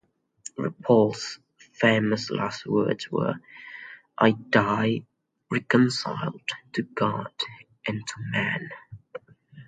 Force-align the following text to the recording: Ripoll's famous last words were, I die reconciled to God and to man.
Ripoll's 0.57 1.37
famous 1.73 2.31
last 2.31 2.65
words 2.65 3.11
were, 3.11 3.35
I 4.17 4.31
die 4.31 5.03
reconciled 5.51 6.41
to 6.73 6.81
God 6.81 7.31
and 7.85 8.03
to 8.07 8.13
man. 8.31 8.71